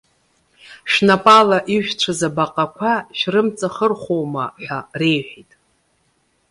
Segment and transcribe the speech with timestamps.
[0.91, 5.51] Шәнапала ишәцәыз абаҟақәа шәрымҵахырхәоума?- ҳәа реиҳәеит.